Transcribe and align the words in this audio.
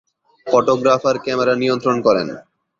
Photographer 0.47 1.15
camera 1.25 1.53
নিয়ন্ত্রণ 1.55 1.97
করেন। 2.01 2.27